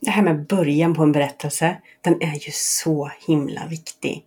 Det 0.00 0.10
här 0.10 0.22
med 0.22 0.46
början 0.46 0.94
på 0.94 1.02
en 1.02 1.12
berättelse, 1.12 1.76
den 2.00 2.22
är 2.22 2.34
ju 2.34 2.52
så 2.52 3.10
himla 3.26 3.66
viktig. 3.66 4.24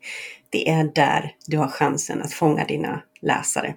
Det 0.49 0.69
är 0.69 0.83
där 0.83 1.35
du 1.47 1.57
har 1.57 1.67
chansen 1.67 2.21
att 2.21 2.33
fånga 2.33 2.65
dina 2.65 3.01
läsare. 3.21 3.75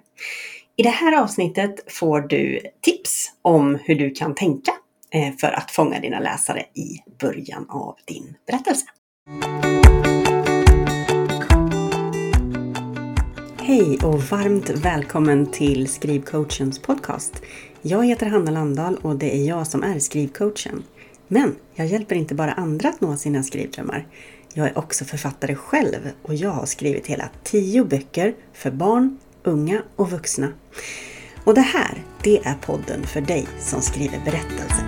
I 0.75 0.83
det 0.83 0.89
här 0.89 1.21
avsnittet 1.21 1.91
får 1.93 2.21
du 2.21 2.59
tips 2.81 3.31
om 3.41 3.79
hur 3.83 3.95
du 3.95 4.11
kan 4.11 4.35
tänka 4.35 4.71
eh, 5.13 5.35
för 5.35 5.47
att 5.47 5.71
fånga 5.71 5.99
dina 5.99 6.19
läsare 6.19 6.59
i 6.59 6.99
början 7.19 7.65
av 7.69 7.95
din 8.05 8.35
berättelse. 8.47 8.85
Hej 13.59 13.97
och 14.03 14.21
varmt 14.21 14.69
välkommen 14.69 15.51
till 15.51 15.87
Skrivcoachens 15.87 16.79
podcast. 16.79 17.41
Jag 17.81 18.05
heter 18.05 18.25
Hanna 18.25 18.51
Landahl 18.51 18.97
och 19.01 19.15
det 19.15 19.35
är 19.35 19.47
jag 19.47 19.67
som 19.67 19.83
är 19.83 19.99
skrivcoachen. 19.99 20.83
Men 21.27 21.55
jag 21.75 21.87
hjälper 21.87 22.15
inte 22.15 22.35
bara 22.35 22.51
andra 22.51 22.89
att 22.89 23.01
nå 23.01 23.17
sina 23.17 23.43
skrivdrömmar. 23.43 24.07
Jag 24.53 24.67
är 24.67 24.77
också 24.77 25.05
författare 25.05 25.55
själv 25.55 26.09
och 26.21 26.35
jag 26.35 26.49
har 26.49 26.65
skrivit 26.65 27.07
hela 27.07 27.29
tio 27.43 27.83
böcker 27.83 28.35
för 28.53 28.71
barn, 28.71 29.19
unga 29.43 29.83
och 29.95 30.11
vuxna. 30.11 30.53
Och 31.43 31.53
det 31.53 31.61
här, 31.61 32.03
det 32.23 32.39
är 32.43 32.53
podden 32.53 33.03
för 33.03 33.21
dig 33.21 33.47
som 33.59 33.81
skriver 33.81 34.21
berättelser. 34.25 34.85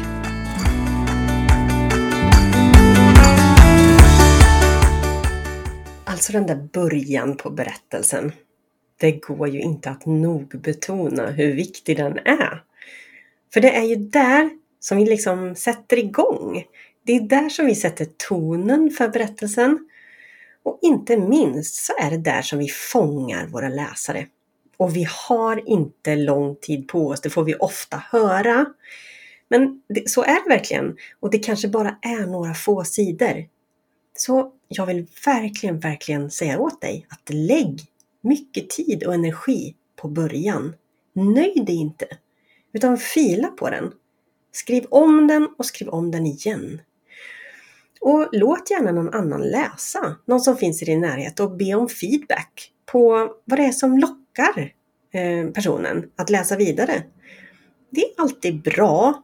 Alltså 6.03 6.31
den 6.31 6.47
där 6.47 6.67
början 6.73 7.37
på 7.37 7.49
berättelsen. 7.49 8.31
Det 8.97 9.11
går 9.11 9.47
ju 9.47 9.61
inte 9.61 9.89
att 9.89 10.05
nog 10.05 10.61
betona 10.61 11.31
hur 11.31 11.53
viktig 11.55 11.97
den 11.97 12.17
är. 12.17 12.63
För 13.53 13.61
det 13.61 13.75
är 13.75 13.83
ju 13.83 13.95
där 13.95 14.49
som 14.85 14.97
vi 14.97 15.05
liksom 15.05 15.55
sätter 15.55 15.97
igång. 15.97 16.63
Det 17.03 17.15
är 17.15 17.19
där 17.19 17.49
som 17.49 17.65
vi 17.65 17.75
sätter 17.75 18.05
tonen 18.05 18.91
för 18.91 19.09
berättelsen. 19.09 19.89
Och 20.63 20.79
inte 20.81 21.17
minst 21.17 21.75
så 21.75 21.93
är 21.99 22.11
det 22.11 22.17
där 22.17 22.41
som 22.41 22.59
vi 22.59 22.67
fångar 22.67 23.47
våra 23.47 23.69
läsare. 23.69 24.27
Och 24.77 24.95
vi 24.95 25.07
har 25.27 25.69
inte 25.69 26.15
lång 26.15 26.55
tid 26.55 26.87
på 26.87 27.07
oss, 27.07 27.21
det 27.21 27.29
får 27.29 27.43
vi 27.43 27.55
ofta 27.55 28.03
höra. 28.11 28.65
Men 29.49 29.81
det, 29.89 30.09
så 30.09 30.23
är 30.23 30.43
det 30.43 30.49
verkligen. 30.49 30.97
Och 31.19 31.31
det 31.31 31.39
kanske 31.39 31.67
bara 31.67 31.97
är 32.01 32.25
några 32.25 32.53
få 32.53 32.83
sidor. 32.83 33.45
Så 34.17 34.51
jag 34.67 34.85
vill 34.85 35.07
verkligen, 35.25 35.79
verkligen 35.79 36.31
säga 36.31 36.59
åt 36.59 36.81
dig 36.81 37.07
att 37.09 37.29
lägg 37.33 37.81
mycket 38.21 38.69
tid 38.69 39.03
och 39.03 39.13
energi 39.13 39.75
på 39.95 40.07
början. 40.07 40.75
Nöj 41.13 41.53
dig 41.65 41.75
inte, 41.75 42.07
utan 42.73 42.97
fila 42.97 43.47
på 43.47 43.69
den. 43.69 43.91
Skriv 44.55 44.85
om 44.89 45.27
den 45.27 45.47
och 45.57 45.65
skriv 45.65 45.89
om 45.89 46.11
den 46.11 46.25
igen. 46.25 46.81
Och 48.01 48.29
låt 48.31 48.71
gärna 48.71 48.91
någon 48.91 49.13
annan 49.13 49.41
läsa, 49.41 50.15
någon 50.25 50.41
som 50.41 50.57
finns 50.57 50.81
i 50.81 50.85
din 50.85 51.01
närhet 51.01 51.39
och 51.39 51.51
be 51.51 51.75
om 51.75 51.89
feedback 51.89 52.71
på 52.85 53.33
vad 53.45 53.59
det 53.59 53.65
är 53.65 53.71
som 53.71 53.97
lockar 53.97 54.73
eh, 55.13 55.47
personen 55.51 56.05
att 56.15 56.29
läsa 56.29 56.55
vidare. 56.55 57.03
Det 57.89 58.01
är 58.01 58.09
alltid 58.17 58.61
bra 58.61 59.23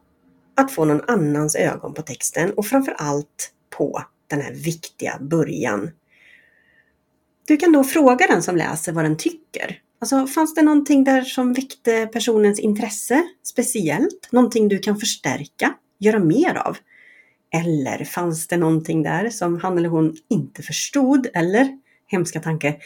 att 0.54 0.72
få 0.72 0.84
någon 0.84 1.02
annans 1.06 1.56
ögon 1.56 1.94
på 1.94 2.02
texten 2.02 2.52
och 2.52 2.66
framför 2.66 2.92
allt 2.92 3.52
på 3.70 4.02
den 4.26 4.40
här 4.40 4.52
viktiga 4.52 5.18
början. 5.20 5.90
Du 7.46 7.56
kan 7.56 7.72
då 7.72 7.84
fråga 7.84 8.26
den 8.26 8.42
som 8.42 8.56
läser 8.56 8.92
vad 8.92 9.04
den 9.04 9.16
tycker. 9.16 9.80
Alltså, 10.02 10.26
fanns 10.26 10.54
det 10.54 10.62
någonting 10.62 11.04
där 11.04 11.22
som 11.22 11.52
väckte 11.52 12.06
personens 12.12 12.60
intresse 12.60 13.22
speciellt? 13.42 14.28
Någonting 14.32 14.68
du 14.68 14.78
kan 14.78 14.96
förstärka, 14.96 15.74
göra 15.98 16.18
mer 16.18 16.54
av? 16.54 16.76
Eller 17.54 18.04
fanns 18.04 18.48
det 18.48 18.56
någonting 18.56 19.02
där 19.02 19.30
som 19.30 19.60
han 19.60 19.78
eller 19.78 19.88
hon 19.88 20.16
inte 20.30 20.62
förstod? 20.62 21.26
Eller, 21.34 21.78
hemska 22.06 22.40
tanke, 22.40 22.76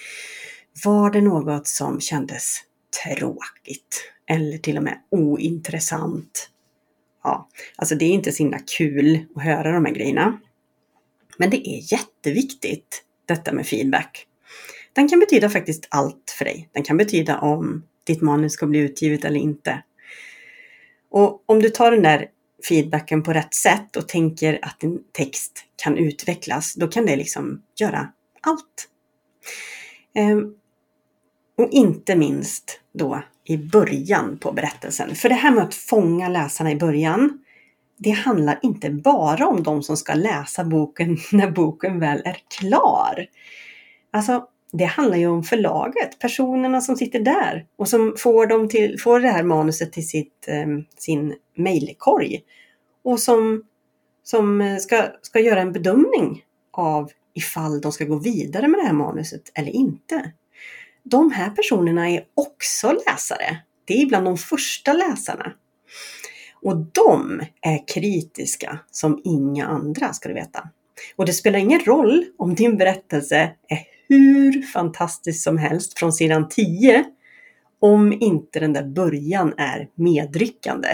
var 0.85 1.11
det 1.11 1.21
något 1.21 1.67
som 1.67 2.01
kändes 2.01 2.61
tråkigt? 3.05 4.13
Eller 4.27 4.59
till 4.59 4.77
och 4.77 4.83
med 4.83 5.01
ointressant? 5.11 6.51
Ja, 7.25 7.49
alltså 7.77 7.95
det 7.95 8.05
är 8.05 8.11
inte 8.13 8.33
så 8.33 8.43
himla 8.43 8.59
kul 8.79 9.27
att 9.37 9.43
höra 9.43 9.73
de 9.73 9.85
här 9.85 9.93
grejerna. 9.93 10.41
Men 11.39 11.51
det 11.51 11.69
är 11.69 11.93
jätteviktigt, 11.93 13.05
detta 13.27 13.53
med 13.53 13.67
feedback. 13.67 14.27
Den 14.97 15.09
kan 15.09 15.21
betyda 15.21 15.51
faktiskt 15.51 15.87
allt 15.91 16.35
för 16.39 16.45
dig. 16.45 16.69
Den 16.73 16.83
kan 16.83 16.97
betyda 16.97 17.39
om 17.39 17.83
ditt 18.05 18.23
manus 18.23 18.53
ska 18.53 18.67
bli 18.67 18.79
utgivet 18.79 19.25
eller 19.25 19.41
inte. 19.41 19.83
Och 21.11 21.45
om 21.47 21.63
du 21.63 21.71
tar 21.71 21.91
den 21.91 22.03
där 22.03 22.27
feedbacken 22.69 23.23
på 23.23 23.33
rätt 23.33 23.55
sätt 23.55 23.97
och 23.97 24.09
tänker 24.09 24.59
att 24.63 24.81
din 24.81 24.99
text 25.13 25.65
kan 25.77 25.97
utvecklas, 25.97 26.75
då 26.75 26.89
kan 26.89 27.07
det 27.07 27.17
liksom 27.17 27.63
göra 27.81 28.13
allt. 28.41 28.89
Ehm, 30.15 30.55
och 31.59 31.69
inte 31.71 32.17
minst 32.17 32.81
då 32.93 33.23
i 33.45 33.57
början 33.57 34.39
på 34.39 34.53
berättelsen. 34.53 35.15
För 35.15 35.29
det 35.29 35.35
här 35.35 35.51
med 35.51 35.65
att 35.65 35.75
fånga 35.75 36.29
läsarna 36.29 36.73
i 36.73 36.77
början, 36.77 37.45
det 37.99 38.11
handlar 38.11 38.59
inte 38.63 38.91
bara 38.91 39.47
om 39.47 39.63
de 39.63 39.83
som 39.83 39.97
ska 39.97 40.15
läsa 40.15 40.65
boken 40.65 41.19
när 41.33 41.51
boken 41.51 42.01
väl 42.01 42.23
är 42.25 42.39
klar. 42.59 43.27
Alltså, 44.11 44.47
det 44.77 44.85
handlar 44.85 45.17
ju 45.17 45.27
om 45.27 45.43
förlaget, 45.43 46.19
personerna 46.19 46.81
som 46.81 46.97
sitter 46.97 47.21
där 47.21 47.67
och 47.77 47.89
som 47.89 48.15
får, 48.19 48.47
dem 48.47 48.69
till, 48.69 49.01
får 49.01 49.21
det 49.21 49.29
här 49.29 49.43
manuset 49.43 49.93
till 49.93 50.09
sitt, 50.09 50.49
ehm, 50.49 50.85
sin 50.99 51.35
mejlkorg 51.55 52.43
och 53.05 53.21
som, 53.21 53.63
som 54.23 54.61
eh, 54.61 54.77
ska, 54.77 55.09
ska 55.23 55.41
göra 55.41 55.61
en 55.61 55.73
bedömning 55.73 56.45
av 56.73 57.11
ifall 57.35 57.81
de 57.81 57.93
ska 57.93 58.05
gå 58.05 58.19
vidare 58.19 58.69
med 58.69 58.81
det 58.81 58.87
här 58.87 58.93
manuset 58.93 59.53
eller 59.55 59.71
inte. 59.73 60.33
De 61.03 61.33
här 61.33 61.51
personerna 61.51 62.11
är 62.11 62.25
också 62.35 62.93
läsare. 63.07 63.59
Det 63.85 64.03
är 64.03 64.07
bland 64.07 64.25
de 64.25 64.37
första 64.37 64.93
läsarna. 64.93 65.53
Och 66.63 66.77
de 66.77 67.43
är 67.61 67.89
kritiska 67.89 68.79
som 68.91 69.21
inga 69.25 69.67
andra 69.67 70.13
ska 70.13 70.29
du 70.29 70.35
veta. 70.35 70.69
Och 71.17 71.27
det 71.27 71.33
spelar 71.33 71.59
ingen 71.59 71.81
roll 71.81 72.25
om 72.37 72.55
din 72.55 72.77
berättelse 72.77 73.53
är 73.69 73.79
hur 74.09 74.63
fantastiskt 74.63 75.43
som 75.43 75.59
helst 75.59 75.99
från 75.99 76.13
sidan 76.13 76.49
10 76.49 77.05
om 77.81 78.13
inte 78.13 78.61
den 78.61 78.73
där 78.73 78.85
början 78.85 79.55
är 79.57 79.89
medryckande. 79.95 80.89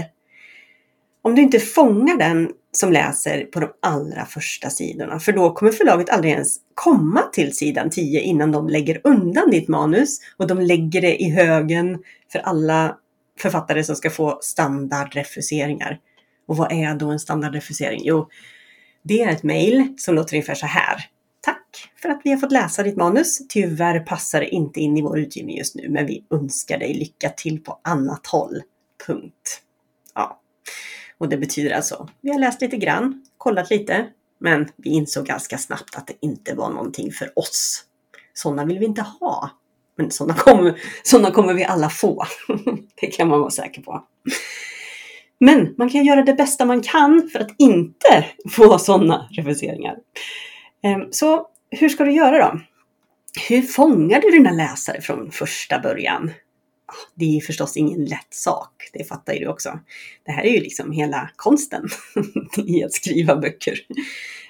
Om 1.23 1.35
du 1.35 1.43
inte 1.43 1.59
fångar 1.59 2.17
den 2.17 2.51
som 2.73 2.93
läser 2.93 3.45
på 3.45 3.61
de 3.61 3.69
allra 3.83 4.27
första 4.27 4.71
sidorna, 4.71 5.19
för 5.19 5.33
då 5.33 5.53
kommer 5.53 5.73
förlaget 5.73 6.11
aldrig 6.11 6.33
ens 6.33 6.57
komma 6.75 7.23
till 7.33 7.57
sidan 7.57 7.91
10 7.91 8.21
innan 8.21 8.53
de 8.53 8.69
lägger 8.69 9.01
undan 9.05 9.51
ditt 9.51 9.69
manus 9.69 10.19
och 10.37 10.47
de 10.47 10.61
lägger 10.61 11.01
det 11.01 11.23
i 11.23 11.31
högen 11.31 11.99
för 12.33 12.39
alla 12.39 12.97
författare 13.39 13.85
som 13.85 13.97
ska 13.97 14.11
få 14.11 14.39
standardrefuseringar. 14.43 15.99
Och 16.49 16.57
vad 16.57 16.73
är 16.73 16.95
då 16.95 17.11
en 17.11 17.19
standardrefusering? 17.19 18.01
Jo, 18.05 18.29
det 19.03 19.23
är 19.23 19.31
ett 19.31 19.43
mejl 19.43 19.95
som 19.97 20.15
låter 20.15 20.35
ungefär 20.35 20.55
så 20.55 20.67
här. 20.67 20.97
Tack 21.73 22.01
för 22.01 22.09
att 22.09 22.21
vi 22.25 22.31
har 22.31 22.39
fått 22.39 22.53
läsa 22.53 22.83
ditt 22.83 22.97
manus. 22.97 23.49
Tyvärr 23.49 24.01
passar 24.01 24.41
det 24.41 24.49
inte 24.49 24.81
in 24.81 24.97
i 24.97 25.03
vår 25.03 25.19
utgivning 25.19 25.59
just 25.59 25.75
nu, 25.75 25.89
men 25.89 26.07
vi 26.07 26.25
önskar 26.31 26.79
dig 26.79 26.95
lycka 26.95 27.29
till 27.29 27.63
på 27.63 27.81
annat 27.83 28.27
håll. 28.27 28.63
Punkt. 29.07 29.63
Ja. 30.15 30.41
Och 31.19 31.29
det 31.29 31.37
betyder 31.37 31.71
alltså, 31.71 32.09
vi 32.21 32.31
har 32.31 32.39
läst 32.39 32.61
lite 32.61 32.77
grann, 32.77 33.25
kollat 33.39 33.71
lite, 33.71 34.07
men 34.39 34.69
vi 34.77 34.91
insåg 34.91 35.27
ganska 35.27 35.59
snabbt 35.59 35.97
att 35.97 36.07
det 36.07 36.15
inte 36.21 36.55
var 36.55 36.71
någonting 36.71 37.13
för 37.13 37.39
oss. 37.39 37.85
Sådana 38.35 38.65
vill 38.65 38.79
vi 38.79 38.85
inte 38.85 39.03
ha. 39.21 39.51
Men 39.97 40.11
sådana 40.11 40.35
kommer, 40.35 40.81
sådana 41.03 41.31
kommer 41.31 41.55
vi 41.55 41.65
alla 41.65 41.91
få. 41.91 42.25
det 43.01 43.07
kan 43.07 43.29
man 43.29 43.41
vara 43.41 43.51
säker 43.51 43.83
på. 43.83 44.05
Men 45.39 45.75
man 45.79 45.91
kan 45.91 46.05
göra 46.05 46.23
det 46.23 46.35
bästa 46.35 46.65
man 46.65 46.83
kan 46.83 47.29
för 47.33 47.39
att 47.39 47.55
inte 47.59 48.27
få 48.51 48.79
sådana 48.79 49.29
refuseringar. 49.33 49.97
Ehm, 50.83 51.13
så 51.13 51.47
hur 51.73 51.89
ska 51.89 52.05
du 52.05 52.13
göra 52.13 52.39
då? 52.39 52.61
Hur 53.49 53.63
fångar 53.63 54.21
du 54.21 54.31
dina 54.31 54.51
läsare 54.51 55.01
från 55.01 55.31
första 55.31 55.79
början? 55.79 56.31
Ah, 56.87 57.11
det 57.15 57.37
är 57.37 57.41
förstås 57.41 57.77
ingen 57.77 58.05
lätt 58.05 58.35
sak, 58.35 58.91
det 58.93 59.05
fattar 59.05 59.33
ju 59.33 59.39
du 59.39 59.47
också. 59.47 59.81
Det 60.27 60.33
här 60.33 60.45
är 60.45 60.51
ju 60.51 60.61
liksom 60.61 60.93
hela 60.93 61.31
konsten 61.37 61.89
i 62.67 62.85
att 62.85 62.93
skriva 62.93 63.37
böcker 63.37 63.79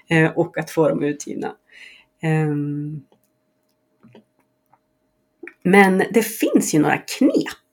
eh, 0.09 0.31
och 0.31 0.59
att 0.59 0.71
få 0.71 0.89
dem 0.89 1.03
utgivna. 1.03 1.57
Ehm. 2.23 3.01
Men 5.65 6.03
det 6.11 6.23
finns 6.23 6.75
ju 6.75 6.79
några 6.79 6.99
knep 6.99 7.73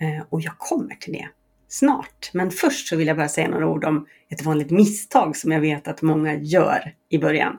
eh, 0.00 0.24
och 0.28 0.40
jag 0.40 0.58
kommer 0.58 0.94
till 0.94 1.12
det 1.12 1.28
snart. 1.68 2.30
Men 2.32 2.50
först 2.50 2.88
så 2.88 2.96
vill 2.96 3.06
jag 3.06 3.16
bara 3.16 3.28
säga 3.28 3.48
några 3.48 3.66
ord 3.68 3.84
om 3.84 4.06
ett 4.28 4.42
vanligt 4.42 4.70
misstag 4.70 5.36
som 5.36 5.52
jag 5.52 5.60
vet 5.60 5.88
att 5.88 6.02
många 6.02 6.34
gör 6.34 6.94
i 7.08 7.18
början. 7.18 7.58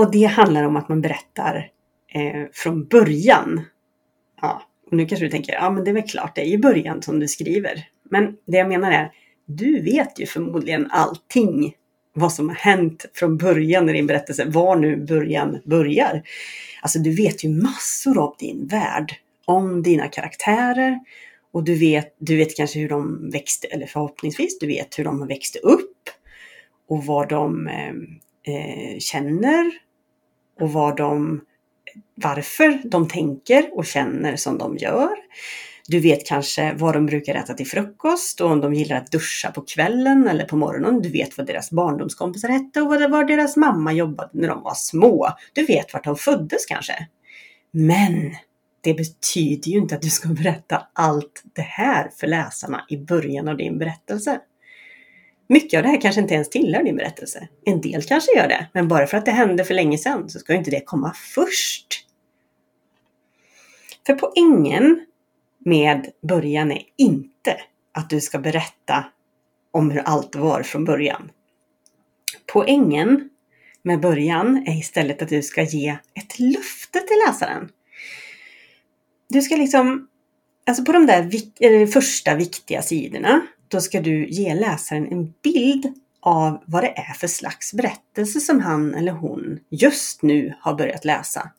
Och 0.00 0.10
det 0.10 0.24
handlar 0.24 0.64
om 0.64 0.76
att 0.76 0.88
man 0.88 1.00
berättar 1.00 1.70
eh, 2.14 2.46
från 2.52 2.84
början. 2.84 3.64
Ja, 4.42 4.62
och 4.86 4.96
nu 4.96 5.06
kanske 5.06 5.26
du 5.26 5.30
tänker, 5.30 5.52
ja 5.52 5.70
men 5.70 5.84
det 5.84 5.90
är 5.90 5.94
väl 5.94 6.08
klart, 6.08 6.34
det 6.34 6.40
är 6.40 6.46
ju 6.46 6.58
början 6.58 7.02
som 7.02 7.20
du 7.20 7.28
skriver. 7.28 7.88
Men 8.10 8.36
det 8.46 8.56
jag 8.56 8.68
menar 8.68 8.90
är, 8.90 9.12
du 9.46 9.82
vet 9.82 10.20
ju 10.20 10.26
förmodligen 10.26 10.90
allting 10.90 11.74
vad 12.12 12.32
som 12.32 12.48
har 12.48 12.56
hänt 12.56 13.06
från 13.14 13.36
början 13.36 13.88
i 13.88 13.92
din 13.92 14.06
berättelse, 14.06 14.44
var 14.44 14.76
nu 14.76 14.96
början 14.96 15.58
börjar. 15.64 16.22
Alltså 16.82 16.98
du 16.98 17.16
vet 17.16 17.44
ju 17.44 17.48
massor 17.48 18.18
om 18.18 18.34
din 18.38 18.66
värld, 18.66 19.14
om 19.44 19.82
dina 19.82 20.08
karaktärer 20.08 21.00
och 21.52 21.64
du 21.64 21.78
vet, 21.78 22.16
du 22.18 22.36
vet 22.36 22.56
kanske 22.56 22.78
hur 22.78 22.88
de 22.88 23.30
växte, 23.30 23.66
eller 23.66 23.86
förhoppningsvis 23.86 24.58
du 24.58 24.66
vet 24.66 24.98
hur 24.98 25.04
de 25.04 25.26
växte 25.26 25.58
upp 25.58 26.10
och 26.88 27.04
vad 27.04 27.28
de 27.28 27.68
eh, 27.68 27.94
eh 28.54 28.98
känner 28.98 29.89
och 30.60 30.72
vad 30.72 30.96
de, 30.96 31.40
varför 32.14 32.80
de 32.84 33.08
tänker 33.08 33.70
och 33.72 33.86
känner 33.86 34.36
som 34.36 34.58
de 34.58 34.76
gör. 34.76 35.10
Du 35.86 36.00
vet 36.00 36.26
kanske 36.26 36.74
vad 36.74 36.94
de 36.94 37.06
brukar 37.06 37.34
äta 37.34 37.54
till 37.54 37.66
frukost 37.66 38.40
och 38.40 38.50
om 38.50 38.60
de 38.60 38.74
gillar 38.74 38.96
att 38.96 39.12
duscha 39.12 39.50
på 39.50 39.60
kvällen 39.60 40.28
eller 40.28 40.44
på 40.44 40.56
morgonen. 40.56 41.02
Du 41.02 41.08
vet 41.08 41.38
vad 41.38 41.46
deras 41.46 41.70
barndomskompisar 41.70 42.48
hette 42.48 42.82
och 42.82 42.88
vad 43.10 43.26
deras 43.26 43.56
mamma 43.56 43.92
jobbade 43.92 44.30
när 44.32 44.48
de 44.48 44.62
var 44.62 44.74
små. 44.74 45.28
Du 45.52 45.66
vet 45.66 45.92
vart 45.92 46.04
de 46.04 46.16
föddes 46.16 46.66
kanske. 46.66 47.08
Men 47.72 48.34
det 48.80 48.94
betyder 48.94 49.70
ju 49.70 49.78
inte 49.78 49.94
att 49.94 50.02
du 50.02 50.10
ska 50.10 50.28
berätta 50.28 50.86
allt 50.92 51.42
det 51.54 51.62
här 51.62 52.10
för 52.16 52.26
läsarna 52.26 52.84
i 52.88 52.96
början 52.96 53.48
av 53.48 53.56
din 53.56 53.78
berättelse. 53.78 54.40
Mycket 55.52 55.78
av 55.78 55.82
det 55.82 55.88
här 55.88 56.00
kanske 56.00 56.20
inte 56.20 56.34
ens 56.34 56.50
tillhör 56.50 56.82
din 56.82 56.96
berättelse. 56.96 57.48
En 57.64 57.80
del 57.80 58.02
kanske 58.02 58.36
gör 58.36 58.48
det, 58.48 58.66
men 58.72 58.88
bara 58.88 59.06
för 59.06 59.16
att 59.16 59.24
det 59.24 59.30
hände 59.30 59.64
för 59.64 59.74
länge 59.74 59.98
sedan 59.98 60.28
så 60.28 60.38
ska 60.38 60.54
inte 60.54 60.70
det 60.70 60.80
komma 60.80 61.14
först. 61.34 62.06
För 64.06 64.14
poängen 64.14 65.06
med 65.58 66.10
början 66.22 66.72
är 66.72 66.82
inte 66.96 67.60
att 67.92 68.10
du 68.10 68.20
ska 68.20 68.38
berätta 68.38 69.04
om 69.70 69.90
hur 69.90 70.00
allt 70.00 70.36
var 70.36 70.62
från 70.62 70.84
början. 70.84 71.30
Poängen 72.52 73.30
med 73.82 74.00
början 74.00 74.64
är 74.66 74.78
istället 74.78 75.22
att 75.22 75.28
du 75.28 75.42
ska 75.42 75.62
ge 75.62 75.98
ett 76.14 76.38
löfte 76.38 77.00
till 77.00 77.18
läsaren. 77.26 77.68
Du 79.28 79.42
ska 79.42 79.56
liksom, 79.56 80.08
alltså 80.66 80.84
på 80.84 80.92
de 80.92 81.06
där 81.06 81.86
första 81.86 82.34
viktiga 82.34 82.82
sidorna, 82.82 83.46
då 83.70 83.80
ska 83.80 84.00
du 84.00 84.28
ge 84.28 84.54
läsaren 84.54 85.12
en 85.12 85.34
bild 85.42 85.94
av 86.20 86.62
vad 86.66 86.82
det 86.82 86.98
är 86.98 87.12
för 87.12 87.26
slags 87.26 87.74
berättelse 87.74 88.40
som 88.40 88.60
han 88.60 88.94
eller 88.94 89.12
hon 89.12 89.60
just 89.68 90.22
nu 90.22 90.54
har 90.60 90.74
börjat 90.74 91.04
läsa. 91.04 91.50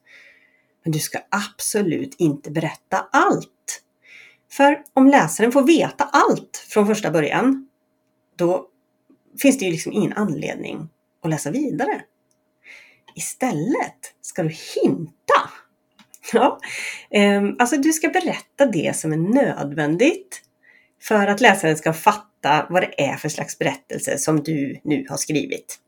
Men 0.83 0.91
du 0.91 0.99
ska 0.99 1.19
absolut 1.29 2.15
inte 2.17 2.51
berätta 2.51 3.07
allt. 3.11 3.83
För 4.51 4.83
om 4.93 5.07
läsaren 5.07 5.51
får 5.51 5.63
veta 5.63 6.03
allt 6.03 6.65
från 6.69 6.87
första 6.87 7.11
början, 7.11 7.67
då 8.35 8.67
finns 9.41 9.59
det 9.59 9.65
ju 9.65 9.71
liksom 9.71 9.91
ingen 9.91 10.13
anledning 10.13 10.89
att 11.21 11.29
läsa 11.29 11.51
vidare. 11.51 12.01
Istället 13.15 14.13
ska 14.21 14.43
du 14.43 14.49
hinta. 14.49 15.49
Ja, 16.33 16.59
ehm, 17.09 17.55
alltså 17.59 17.77
du 17.77 17.93
ska 17.93 18.09
berätta 18.09 18.65
det 18.65 18.95
som 18.95 19.13
är 19.13 19.17
nödvändigt 19.17 20.41
för 21.01 21.27
att 21.27 21.41
läsaren 21.41 21.77
ska 21.77 21.93
fatta 21.93 22.67
vad 22.69 22.81
det 22.81 23.01
är 23.01 23.17
för 23.17 23.29
slags 23.29 23.59
berättelse 23.59 24.17
som 24.17 24.43
du 24.43 24.79
nu 24.83 25.05
har 25.09 25.17
skrivit. 25.17 25.79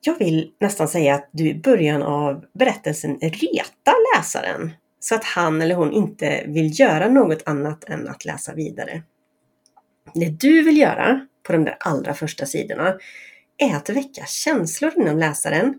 Jag 0.00 0.18
vill 0.18 0.52
nästan 0.60 0.88
säga 0.88 1.14
att 1.14 1.28
du 1.32 1.48
i 1.48 1.54
början 1.54 2.02
av 2.02 2.44
berättelsen 2.54 3.18
retar 3.20 4.16
läsaren 4.16 4.70
så 5.00 5.14
att 5.14 5.24
han 5.24 5.62
eller 5.62 5.74
hon 5.74 5.92
inte 5.92 6.44
vill 6.46 6.80
göra 6.80 7.08
något 7.08 7.42
annat 7.46 7.84
än 7.84 8.08
att 8.08 8.24
läsa 8.24 8.54
vidare. 8.54 9.02
Det 10.14 10.28
du 10.28 10.62
vill 10.62 10.78
göra 10.78 11.26
på 11.42 11.52
de 11.52 11.64
där 11.64 11.76
allra 11.80 12.14
första 12.14 12.46
sidorna 12.46 12.94
är 13.58 13.76
att 13.76 13.90
väcka 13.90 14.24
känslor 14.26 14.92
inom 14.96 15.18
läsaren, 15.18 15.74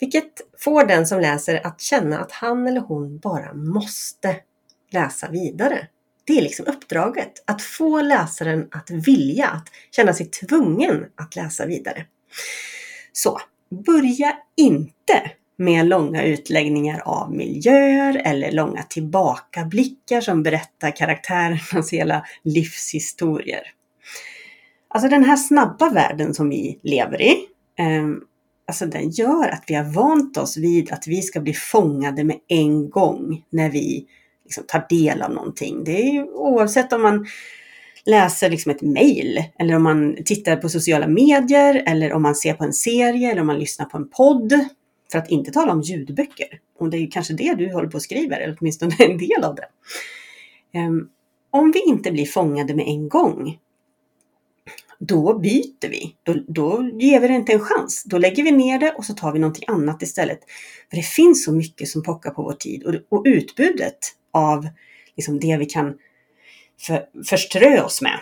vilket 0.00 0.32
får 0.58 0.86
den 0.86 1.06
som 1.06 1.20
läser 1.20 1.66
att 1.66 1.80
känna 1.80 2.18
att 2.18 2.32
han 2.32 2.66
eller 2.66 2.80
hon 2.80 3.18
bara 3.18 3.54
måste 3.54 4.36
läsa 4.90 5.28
vidare. 5.30 5.88
Det 6.30 6.38
är 6.38 6.42
liksom 6.42 6.66
uppdraget, 6.66 7.42
att 7.46 7.62
få 7.62 8.00
läsaren 8.00 8.68
att 8.70 8.90
vilja, 8.90 9.48
att 9.48 9.68
känna 9.90 10.14
sig 10.14 10.26
tvungen 10.26 11.06
att 11.14 11.36
läsa 11.36 11.66
vidare. 11.66 12.04
Så, 13.12 13.40
börja 13.86 14.36
inte 14.56 15.30
med 15.56 15.86
långa 15.86 16.22
utläggningar 16.22 17.00
av 17.04 17.32
miljöer 17.32 18.22
eller 18.24 18.52
långa 18.52 18.82
tillbakablickar 18.82 20.20
som 20.20 20.42
berättar 20.42 20.96
karaktärernas 20.96 21.92
hela 21.92 22.24
livshistorier. 22.42 23.62
Alltså 24.88 25.08
den 25.08 25.24
här 25.24 25.36
snabba 25.36 25.90
världen 25.90 26.34
som 26.34 26.48
vi 26.48 26.78
lever 26.82 27.22
i, 27.22 27.34
eh, 27.78 28.08
alltså 28.66 28.86
den 28.86 29.10
gör 29.10 29.48
att 29.48 29.64
vi 29.66 29.74
har 29.74 29.92
vant 29.92 30.36
oss 30.36 30.56
vid 30.56 30.92
att 30.92 31.06
vi 31.06 31.22
ska 31.22 31.40
bli 31.40 31.54
fångade 31.54 32.24
med 32.24 32.38
en 32.48 32.90
gång 32.90 33.44
när 33.50 33.70
vi 33.70 34.06
liksom 34.50 34.64
tar 34.66 34.86
del 34.88 35.22
av 35.22 35.30
någonting. 35.30 35.84
Det 35.84 36.16
är 36.16 36.30
oavsett 36.30 36.92
om 36.92 37.02
man 37.02 37.26
läser 38.04 38.50
liksom 38.50 38.72
ett 38.72 38.82
mejl 38.82 39.44
eller 39.58 39.74
om 39.76 39.82
man 39.82 40.16
tittar 40.24 40.56
på 40.56 40.68
sociala 40.68 41.06
medier 41.06 41.82
eller 41.86 42.12
om 42.12 42.22
man 42.22 42.34
ser 42.34 42.54
på 42.54 42.64
en 42.64 42.72
serie 42.72 43.30
eller 43.30 43.40
om 43.40 43.46
man 43.46 43.58
lyssnar 43.58 43.86
på 43.86 43.96
en 43.96 44.08
podd. 44.08 44.52
För 45.12 45.18
att 45.18 45.30
inte 45.30 45.52
tala 45.52 45.72
om 45.72 45.80
ljudböcker. 45.80 46.60
Och 46.78 46.90
det 46.90 46.96
är 46.96 47.10
kanske 47.10 47.34
det 47.34 47.54
du 47.54 47.72
håller 47.72 47.88
på 47.88 47.96
att 47.96 48.02
skriva, 48.02 48.36
eller 48.36 48.56
åtminstone 48.60 48.94
en 48.98 49.18
del 49.18 49.44
av 49.44 49.54
det. 49.54 49.68
Ehm, 50.78 51.08
om 51.50 51.70
vi 51.72 51.80
inte 51.80 52.12
blir 52.12 52.26
fångade 52.26 52.74
med 52.74 52.86
en 52.88 53.08
gång, 53.08 53.58
då 54.98 55.38
byter 55.38 55.88
vi. 55.88 56.14
Då, 56.22 56.34
då 56.48 56.90
ger 57.00 57.20
vi 57.20 57.28
det 57.28 57.34
inte 57.34 57.52
en 57.52 57.60
chans. 57.60 58.04
Då 58.06 58.18
lägger 58.18 58.42
vi 58.42 58.50
ner 58.50 58.78
det 58.78 58.92
och 58.92 59.04
så 59.04 59.14
tar 59.14 59.32
vi 59.32 59.38
någonting 59.38 59.64
annat 59.66 60.02
istället. 60.02 60.40
För 60.90 60.96
det 60.96 61.02
finns 61.02 61.44
så 61.44 61.52
mycket 61.52 61.88
som 61.88 62.02
pockar 62.02 62.30
på 62.30 62.42
vår 62.42 62.52
tid 62.52 62.84
och, 62.84 62.94
och 63.18 63.22
utbudet 63.26 63.98
av 64.32 64.68
liksom 65.16 65.40
det 65.40 65.56
vi 65.56 65.66
kan 65.66 65.98
för, 66.80 67.06
förströ 67.24 67.82
oss 67.82 68.02
med, 68.02 68.20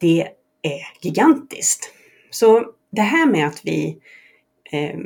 det 0.00 0.28
är 0.62 0.80
gigantiskt. 1.00 1.92
Så 2.30 2.66
det 2.90 3.02
här 3.02 3.26
med 3.26 3.46
att 3.46 3.60
vi 3.64 3.98
eh, 4.72 4.98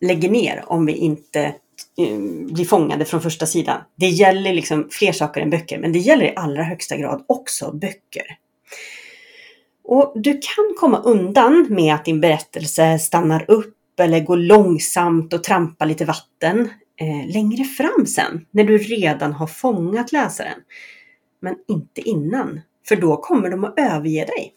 lägger 0.00 0.30
ner 0.30 0.64
om 0.66 0.86
vi 0.86 0.92
inte 0.92 1.40
eh, 1.98 2.18
blir 2.52 2.64
fångade 2.64 3.04
från 3.04 3.22
första 3.22 3.46
sidan. 3.46 3.80
Det 3.96 4.08
gäller 4.08 4.54
liksom 4.54 4.88
fler 4.90 5.12
saker 5.12 5.40
än 5.40 5.50
böcker, 5.50 5.78
men 5.78 5.92
det 5.92 5.98
gäller 5.98 6.24
i 6.24 6.32
allra 6.36 6.62
högsta 6.62 6.96
grad 6.96 7.24
också 7.28 7.72
böcker. 7.72 8.38
Och 9.84 10.12
du 10.14 10.32
kan 10.32 10.74
komma 10.76 11.02
undan 11.02 11.66
med 11.70 11.94
att 11.94 12.04
din 12.04 12.20
berättelse 12.20 12.98
stannar 12.98 13.50
upp 13.50 13.76
eller 14.00 14.20
går 14.20 14.36
långsamt 14.36 15.32
och 15.32 15.44
trampar 15.44 15.86
lite 15.86 16.04
vatten 16.04 16.70
Eh, 17.02 17.26
längre 17.32 17.64
fram 17.64 18.06
sen, 18.06 18.46
när 18.50 18.64
du 18.64 18.78
redan 18.78 19.32
har 19.32 19.46
fångat 19.46 20.12
läsaren. 20.12 20.60
Men 21.40 21.56
inte 21.68 22.00
innan, 22.00 22.60
för 22.88 22.96
då 22.96 23.16
kommer 23.16 23.50
de 23.50 23.64
att 23.64 23.78
överge 23.78 24.24
dig. 24.24 24.54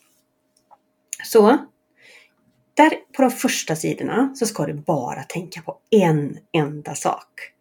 Så 1.24 1.58
där 2.74 2.90
på 3.16 3.22
de 3.22 3.32
första 3.32 3.76
sidorna 3.76 4.34
så 4.36 4.46
ska 4.46 4.66
du 4.66 4.74
bara 4.74 5.24
tänka 5.24 5.62
på 5.62 5.78
en 5.92 6.38
enda 6.54 6.96
sak. 6.96 7.52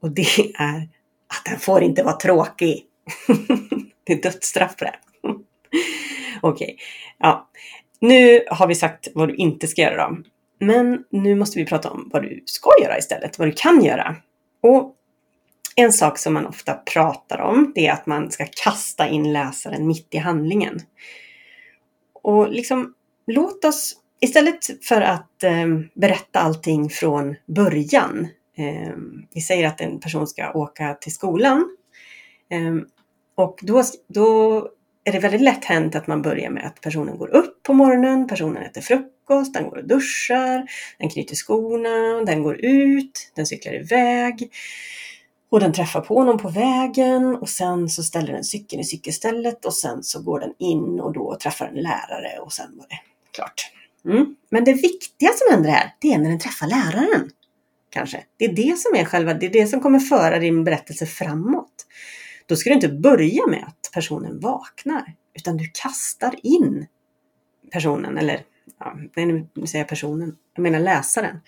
Och 0.00 0.10
det 0.10 0.52
är 0.54 0.88
att 1.26 1.44
den 1.44 1.58
får 1.58 1.82
inte 1.82 2.02
vara 2.02 2.16
tråkig. 2.16 2.84
det 4.04 4.12
är 4.12 4.22
dödsstraff 4.22 4.76
på 4.76 4.84
det. 4.84 4.94
Okej, 6.42 6.64
okay. 6.64 6.76
ja. 7.18 7.50
Nu 8.00 8.44
har 8.50 8.66
vi 8.66 8.74
sagt 8.74 9.08
vad 9.14 9.28
du 9.28 9.34
inte 9.34 9.66
ska 9.66 9.82
göra 9.82 10.08
då. 10.08 10.16
Men 10.60 11.04
nu 11.10 11.34
måste 11.34 11.58
vi 11.58 11.66
prata 11.66 11.90
om 11.90 12.08
vad 12.12 12.22
du 12.22 12.42
ska 12.46 12.70
göra 12.82 12.98
istället, 12.98 13.38
vad 13.38 13.48
du 13.48 13.52
kan 13.52 13.84
göra. 13.84 14.16
Och 14.62 14.94
en 15.76 15.92
sak 15.92 16.18
som 16.18 16.34
man 16.34 16.46
ofta 16.46 16.74
pratar 16.74 17.40
om, 17.40 17.72
det 17.74 17.86
är 17.86 17.92
att 17.92 18.06
man 18.06 18.30
ska 18.30 18.46
kasta 18.64 19.08
in 19.08 19.32
läsaren 19.32 19.86
mitt 19.86 20.14
i 20.14 20.18
handlingen. 20.18 20.80
Och 22.22 22.50
liksom, 22.50 22.94
låt 23.26 23.64
oss 23.64 23.96
istället 24.20 24.84
för 24.84 25.00
att 25.00 25.42
eh, 25.42 25.66
berätta 25.94 26.40
allting 26.40 26.90
från 26.90 27.36
början. 27.46 28.28
Eh, 28.56 28.94
vi 29.34 29.40
säger 29.40 29.66
att 29.68 29.80
en 29.80 30.00
person 30.00 30.26
ska 30.26 30.52
åka 30.52 30.94
till 30.94 31.12
skolan. 31.12 31.76
Eh, 32.50 32.74
och 33.34 33.58
då, 33.62 33.82
då 34.08 34.68
är 35.04 35.12
det 35.12 35.18
väldigt 35.18 35.40
lätt 35.40 35.64
hänt 35.64 35.94
att 35.94 36.06
man 36.06 36.22
börjar 36.22 36.50
med 36.50 36.66
att 36.66 36.80
personen 36.80 37.18
går 37.18 37.28
upp 37.28 37.62
på 37.62 37.72
morgonen, 37.72 38.26
personen 38.26 38.62
äter 38.62 38.80
frukost, 38.80 39.54
den 39.54 39.64
går 39.64 39.76
och 39.76 39.88
duschar, 39.88 40.66
den 40.98 41.10
knyter 41.10 41.34
skorna, 41.34 42.24
den 42.24 42.42
går 42.42 42.64
ut, 42.64 43.30
den 43.34 43.46
cyklar 43.46 43.74
iväg. 43.74 44.50
Och 45.50 45.60
den 45.60 45.72
träffar 45.72 46.00
på 46.00 46.24
någon 46.24 46.38
på 46.38 46.48
vägen 46.48 47.36
och 47.36 47.48
sen 47.48 47.88
så 47.88 48.02
ställer 48.02 48.32
den 48.32 48.44
cykeln 48.44 48.80
i 48.80 48.84
cykelstället 48.84 49.64
och 49.64 49.74
sen 49.74 50.02
så 50.02 50.22
går 50.22 50.40
den 50.40 50.52
in 50.58 51.00
och 51.00 51.12
då 51.12 51.36
träffar 51.42 51.66
en 51.66 51.74
lärare 51.74 52.38
och 52.40 52.52
sen 52.52 52.76
var 52.76 52.86
det 52.88 52.98
klart. 53.34 53.70
Mm. 54.04 54.36
Men 54.50 54.64
det 54.64 54.72
viktiga 54.72 55.30
som 55.34 55.54
händer 55.54 55.70
här, 55.70 55.94
det 56.00 56.12
är 56.12 56.18
när 56.18 56.30
den 56.30 56.38
träffar 56.38 56.66
läraren. 56.66 57.30
Kanske. 57.90 58.24
Det 58.36 58.44
är 58.44 58.52
det 58.52 58.78
som 58.78 58.94
är 58.94 59.04
själva, 59.04 59.34
det 59.34 59.46
är 59.46 59.50
det 59.50 59.66
som 59.66 59.80
kommer 59.80 59.98
föra 59.98 60.38
din 60.38 60.64
berättelse 60.64 61.06
framåt. 61.06 61.86
Då 62.46 62.56
ska 62.56 62.70
du 62.70 62.74
inte 62.74 62.88
börja 62.88 63.46
med 63.46 63.64
att 63.66 63.83
personen 63.94 64.40
vaknar, 64.40 65.14
utan 65.34 65.56
du 65.56 65.70
kastar 65.74 66.34
in 66.42 66.86
personen, 67.72 68.18
eller 68.18 68.42
ja, 68.78 68.96
nu 69.54 69.66
säger 69.66 69.82
jag 69.82 69.88
personen, 69.88 70.36
jag 70.54 70.62
menar 70.62 70.80
läsaren, 70.80 71.40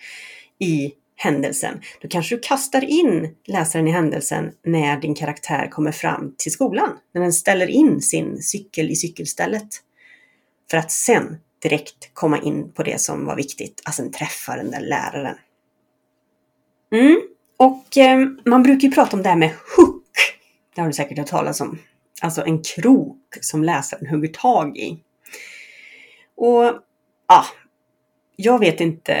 i 0.59 0.93
händelsen. 1.15 1.81
Då 2.01 2.07
kanske 2.07 2.35
du 2.35 2.39
kastar 2.39 2.83
in 2.83 3.35
läsaren 3.45 3.87
i 3.87 3.91
händelsen 3.91 4.51
när 4.65 4.97
din 4.97 5.15
karaktär 5.15 5.67
kommer 5.67 5.91
fram 5.91 6.35
till 6.37 6.51
skolan. 6.51 6.97
När 7.13 7.21
den 7.21 7.33
ställer 7.33 7.67
in 7.67 8.01
sin 8.01 8.41
cykel 8.41 8.89
i 8.89 8.95
cykelstället. 8.95 9.67
För 10.71 10.77
att 10.77 10.91
sen 10.91 11.37
direkt 11.61 12.13
komma 12.13 12.41
in 12.41 12.71
på 12.71 12.83
det 12.83 13.01
som 13.01 13.25
var 13.25 13.35
viktigt, 13.35 13.81
alltså 13.85 14.01
sen 14.01 14.11
träffa 14.11 14.55
den 14.55 14.71
där 14.71 14.81
läraren. 14.81 15.35
Mm. 16.91 17.21
Och 17.57 17.97
eh, 17.97 18.27
man 18.45 18.63
brukar 18.63 18.87
ju 18.87 18.93
prata 18.93 19.17
om 19.17 19.23
det 19.23 19.29
här 19.29 19.35
med 19.35 19.51
hook. 19.77 20.03
Det 20.75 20.81
har 20.81 20.87
du 20.87 20.93
säkert 20.93 21.17
hört 21.17 21.27
talas 21.27 21.61
om. 21.61 21.79
Alltså 22.21 22.45
en 22.45 22.63
krok 22.63 23.37
som 23.41 23.63
läsaren 23.63 24.07
hugger 24.07 24.29
tag 24.29 24.77
i. 24.77 24.99
Och 26.35 26.73
ja, 27.27 27.45
jag 28.35 28.59
vet 28.59 28.81
inte, 28.81 29.15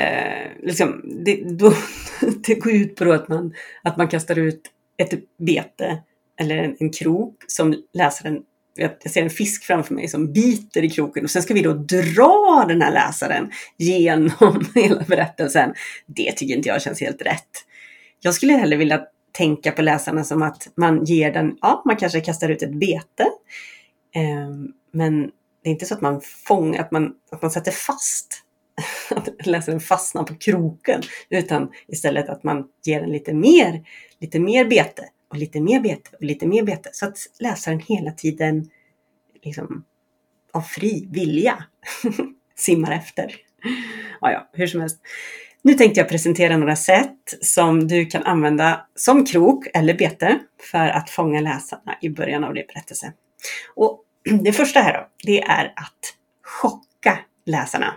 liksom, 0.63 1.01
det, 1.25 1.35
då, 1.35 1.73
det 2.47 2.55
går 2.55 2.73
ut 2.73 2.95
på 2.95 3.11
att 3.11 3.27
man, 3.27 3.53
att 3.83 3.97
man 3.97 4.07
kastar 4.07 4.37
ut 4.37 4.61
ett 4.97 5.13
bete 5.37 6.03
eller 6.39 6.57
en, 6.57 6.75
en 6.79 6.91
krok 6.91 7.35
som 7.47 7.83
läsaren 7.93 8.43
jag 8.77 9.11
ser 9.11 9.21
en 9.21 9.29
fisk 9.29 9.63
framför 9.63 9.93
mig 9.93 10.07
som 10.07 10.33
biter 10.33 10.83
i 10.83 10.89
kroken 10.89 11.23
och 11.23 11.29
sen 11.29 11.41
ska 11.41 11.53
vi 11.53 11.61
då 11.61 11.73
dra 11.73 12.65
den 12.67 12.81
här 12.81 12.91
läsaren 12.91 13.51
genom 13.77 14.65
hela 14.75 15.03
berättelsen. 15.03 15.73
Det 16.05 16.31
tycker 16.31 16.55
inte 16.55 16.69
jag 16.69 16.81
känns 16.81 17.01
helt 17.01 17.21
rätt. 17.21 17.49
Jag 18.19 18.33
skulle 18.33 18.53
hellre 18.53 18.77
vilja 18.77 19.05
tänka 19.37 19.71
på 19.71 19.81
läsarna 19.81 20.23
som 20.23 20.41
att 20.41 20.67
man 20.75 21.03
ger 21.03 21.33
den, 21.33 21.57
ja, 21.61 21.81
man 21.85 21.95
kanske 21.95 22.21
kastar 22.21 22.49
ut 22.49 22.61
ett 22.61 22.75
bete. 22.75 23.23
Eh, 24.15 24.49
men 24.91 25.31
det 25.63 25.69
är 25.69 25.71
inte 25.71 25.85
så 25.85 25.93
att 25.93 26.01
man 26.01 26.21
fångar, 26.21 26.81
att 26.81 26.91
man, 26.91 27.13
att 27.31 27.41
man 27.41 27.51
sätter 27.51 27.71
fast 27.71 28.43
att 29.09 29.45
läsaren 29.45 29.79
fastnar 29.79 30.23
på 30.23 30.35
kroken, 30.35 31.01
utan 31.29 31.71
istället 31.87 32.29
att 32.29 32.43
man 32.43 32.67
ger 32.85 33.01
den 33.01 33.09
lite 33.09 33.33
mer, 33.33 33.83
lite 34.19 34.39
mer 34.39 34.65
bete 34.65 35.09
och 35.29 35.37
lite 35.37 35.61
mer 35.61 35.79
bete 35.79 36.09
och 36.13 36.23
lite 36.23 36.47
mer 36.47 36.63
bete 36.63 36.89
så 36.93 37.05
att 37.05 37.17
läsaren 37.39 37.79
hela 37.79 38.11
tiden 38.11 38.69
liksom 39.43 39.83
av 40.51 40.61
fri 40.61 41.07
vilja 41.11 41.63
simmar 42.55 42.91
efter. 42.91 43.35
Ja, 44.21 44.31
ja, 44.31 44.49
hur 44.53 44.67
som 44.67 44.81
helst. 44.81 44.99
Nu 45.67 45.73
tänkte 45.73 45.99
jag 45.99 46.09
presentera 46.09 46.57
några 46.57 46.75
sätt 46.75 47.37
som 47.41 47.87
du 47.87 48.05
kan 48.05 48.23
använda 48.23 48.85
som 48.95 49.25
krok 49.25 49.67
eller 49.73 49.93
bete 49.93 50.39
för 50.71 50.87
att 50.87 51.09
fånga 51.09 51.41
läsarna 51.41 51.97
i 52.01 52.09
början 52.09 52.43
av 52.43 52.53
din 52.53 52.65
berättelse. 52.67 53.13
Och 53.75 54.03
det 54.43 54.53
första 54.53 54.79
här 54.79 54.93
då, 54.93 55.07
det 55.23 55.41
är 55.41 55.65
att 55.65 56.13
chocka 56.43 57.19
läsarna. 57.45 57.93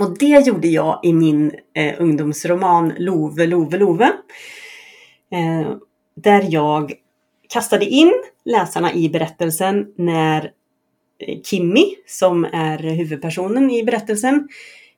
Och 0.00 0.18
det 0.18 0.46
gjorde 0.46 0.68
jag 0.68 1.00
i 1.02 1.12
min 1.12 1.52
eh, 1.74 1.94
ungdomsroman 1.98 2.94
Love, 2.98 3.46
Love, 3.46 3.78
Love. 3.78 4.04
Eh, 5.32 5.72
där 6.16 6.46
jag 6.48 6.92
kastade 7.48 7.84
in 7.84 8.12
läsarna 8.44 8.92
i 8.92 9.08
berättelsen 9.08 9.86
när 9.96 10.52
eh, 11.18 11.40
Kimmy, 11.42 11.94
som 12.06 12.44
är 12.44 12.78
huvudpersonen 12.78 13.70
i 13.70 13.84
berättelsen, 13.84 14.48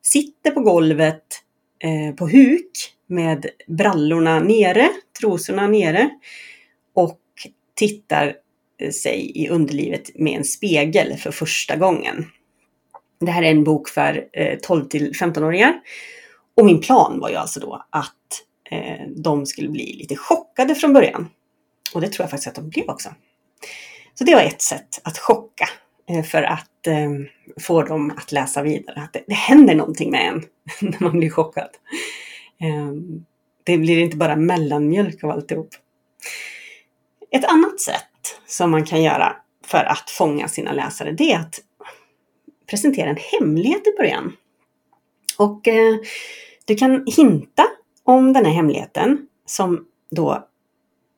sitter 0.03 0.51
på 0.51 0.61
golvet 0.61 1.43
eh, 1.81 2.15
på 2.15 2.29
huk 2.29 2.95
med 3.07 3.47
brallorna 3.67 4.41
nere, 4.41 4.89
trosorna 5.21 5.67
nere 5.67 6.11
och 6.95 7.21
tittar 7.75 8.35
eh, 8.81 8.91
sig 8.91 9.33
i 9.35 9.49
underlivet 9.49 10.11
med 10.15 10.39
en 10.39 10.45
spegel 10.45 11.17
för 11.17 11.31
första 11.31 11.77
gången. 11.77 12.27
Det 13.21 13.31
här 13.31 13.43
är 13.43 13.51
en 13.51 13.65
bok 13.65 13.89
för 13.89 14.25
eh, 14.33 14.59
12 14.59 14.89
till 14.89 15.13
15-åringar. 15.13 15.81
Och 16.57 16.67
min 16.67 16.81
plan 16.81 17.21
var 17.21 17.31
ju 17.31 17.37
alltså 17.37 17.61
då 17.61 17.87
att 17.91 18.15
eh, 18.71 19.07
de 19.17 19.47
skulle 19.47 19.69
bli 19.69 19.97
lite 19.97 20.17
chockade 20.17 20.75
från 20.75 20.93
början. 20.93 21.29
Och 21.95 22.01
det 22.01 22.09
tror 22.09 22.25
jag 22.25 22.31
faktiskt 22.31 22.49
att 22.49 22.55
de 22.55 22.69
blev 22.69 22.89
också. 22.89 23.09
Så 24.15 24.25
det 24.25 24.35
var 24.35 24.43
ett 24.43 24.63
sätt 24.63 25.01
att 25.05 25.19
chocka 25.19 25.69
Eh, 26.11 26.23
för 26.23 26.43
att 26.43 26.87
eh, 26.87 27.11
få 27.61 27.83
dem 27.83 28.13
att 28.17 28.33
läsa 28.33 28.63
vidare. 28.63 29.01
Att 29.01 29.13
det, 29.13 29.25
det 29.27 29.35
händer 29.35 29.75
någonting 29.75 30.11
med 30.11 30.29
en 30.29 30.45
när 30.91 31.03
man 31.03 31.19
blir 31.19 31.31
chockad. 31.31 31.71
Eh, 32.61 32.93
det 33.65 33.79
blir 33.79 33.99
inte 33.99 34.17
bara 34.17 34.37
mellanmjölk 34.37 35.25
av 35.25 35.31
alltihop. 35.31 35.69
Ett 37.31 37.45
annat 37.45 37.81
sätt 37.81 38.41
som 38.47 38.71
man 38.71 38.85
kan 38.85 39.03
göra 39.03 39.37
för 39.65 39.85
att 39.85 40.11
fånga 40.11 40.49
sina 40.49 40.73
läsare, 40.73 41.13
det 41.13 41.33
är 41.33 41.39
att 41.39 41.61
presentera 42.67 43.11
en 43.11 43.19
hemlighet 43.41 43.87
i 43.87 43.97
början. 43.99 44.33
Och 45.39 45.69
eh, 45.69 45.97
du 46.65 46.75
kan 46.75 47.07
hinta 47.17 47.67
om 48.05 48.33
den 48.33 48.45
här 48.45 48.53
hemligheten 48.53 49.27
som 49.47 49.87
då 50.11 50.49